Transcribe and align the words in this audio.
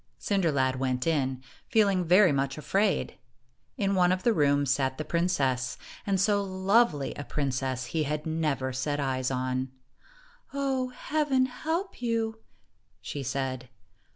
1 0.17 0.23
12 0.23 0.23
Cinder 0.23 0.51
lad 0.51 0.79
went 0.79 1.05
in, 1.05 1.43
feeling 1.69 2.03
very 2.03 2.31
much 2.31 2.57
afraid. 2.57 3.19
In 3.77 3.93
one 3.93 4.11
of 4.11 4.23
the 4.23 4.33
rooms 4.33 4.71
sat 4.71 4.97
the 4.97 5.05
princess, 5.05 5.77
and 6.07 6.19
so 6.19 6.41
lovely 6.43 7.13
a 7.13 7.23
princess 7.23 7.85
he 7.85 8.01
had 8.01 8.25
never 8.25 8.73
set 8.73 8.99
eyes 8.99 9.29
on. 9.29 9.69
"Oh, 10.55 10.89
Heaven 10.89 11.45
help 11.45 12.01
you!" 12.01 12.39
she 12.99 13.21
said. 13.21 13.69